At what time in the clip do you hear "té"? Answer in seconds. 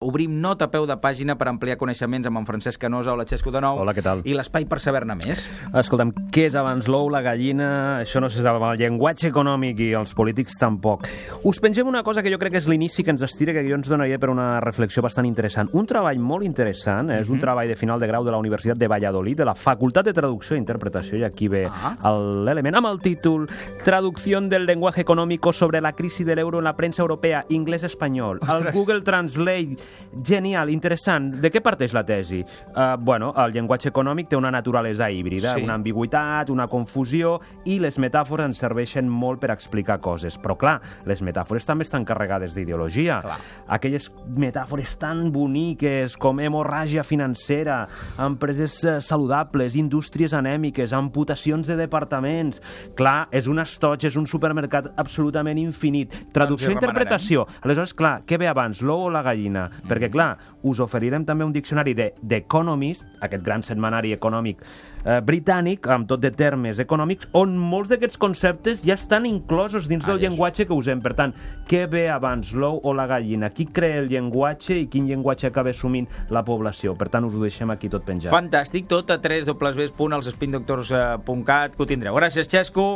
34.30-34.36